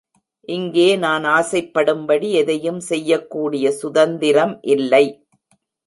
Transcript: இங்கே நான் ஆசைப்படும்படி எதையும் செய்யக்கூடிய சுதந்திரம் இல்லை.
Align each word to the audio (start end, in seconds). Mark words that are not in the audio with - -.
இங்கே 0.49 0.87
நான் 0.95 1.25
ஆசைப்படும்படி 1.33 2.29
எதையும் 2.31 2.81
செய்யக்கூடிய 2.89 3.65
சுதந்திரம் 3.81 4.55
இல்லை. 4.75 5.05